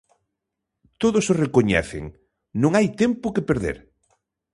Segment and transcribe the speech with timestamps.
[1.01, 2.03] Todos o recoñecen:
[2.61, 3.77] non hai tempo que perder.